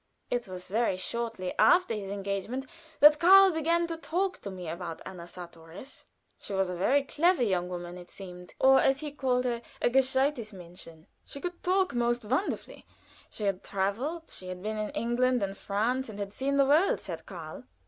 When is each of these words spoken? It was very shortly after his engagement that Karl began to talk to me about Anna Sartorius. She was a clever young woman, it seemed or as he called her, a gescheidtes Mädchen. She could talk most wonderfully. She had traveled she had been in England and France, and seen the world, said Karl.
It 0.31 0.47
was 0.47 0.67
very 0.67 0.97
shortly 0.97 1.53
after 1.59 1.93
his 1.93 2.09
engagement 2.09 2.65
that 3.01 3.19
Karl 3.19 3.51
began 3.51 3.85
to 3.85 3.97
talk 3.97 4.41
to 4.41 4.49
me 4.49 4.67
about 4.67 4.99
Anna 5.05 5.27
Sartorius. 5.27 6.07
She 6.39 6.53
was 6.53 6.71
a 6.71 7.03
clever 7.03 7.43
young 7.43 7.69
woman, 7.69 7.99
it 7.99 8.09
seemed 8.09 8.55
or 8.59 8.79
as 8.79 9.01
he 9.01 9.11
called 9.11 9.45
her, 9.45 9.61
a 9.79 9.91
gescheidtes 9.91 10.53
Mädchen. 10.53 11.05
She 11.23 11.39
could 11.39 11.61
talk 11.61 11.93
most 11.93 12.25
wonderfully. 12.25 12.87
She 13.29 13.43
had 13.43 13.63
traveled 13.63 14.31
she 14.31 14.47
had 14.47 14.63
been 14.63 14.77
in 14.79 14.89
England 14.95 15.43
and 15.43 15.55
France, 15.55 16.09
and 16.09 16.33
seen 16.33 16.57
the 16.57 16.65
world, 16.65 16.99
said 16.99 17.27
Karl. 17.27 17.65